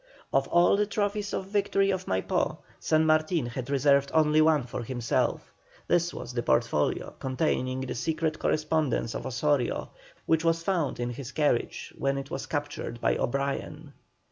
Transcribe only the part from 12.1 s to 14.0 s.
it was captured by O'Brien.